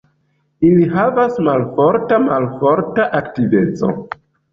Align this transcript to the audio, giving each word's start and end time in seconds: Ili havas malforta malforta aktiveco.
Ili 0.67 0.85
havas 0.93 1.35
malforta 1.47 2.19
malforta 2.23 3.05
aktiveco. 3.21 3.93